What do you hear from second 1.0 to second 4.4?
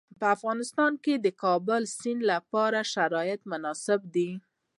کې د کابل سیند لپاره شرایط مناسب دي.